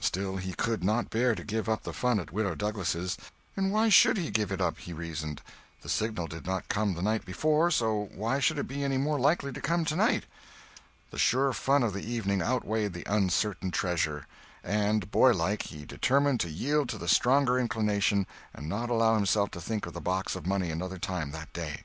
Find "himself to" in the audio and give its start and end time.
19.14-19.60